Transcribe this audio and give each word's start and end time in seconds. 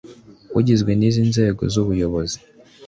ugizwe 0.59 0.91
n 0.99 1.01
izi 1.09 1.23
nzego 1.31 1.61
z 1.73 1.75
ubuyobozi 1.81 2.37